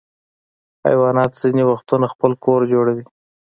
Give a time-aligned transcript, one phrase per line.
[0.87, 3.03] حیوانات ځینې وختونه خپل کور جوړوي.